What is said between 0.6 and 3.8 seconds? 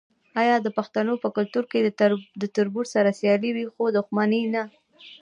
د پښتنو په کلتور کې د تربور سره سیالي وي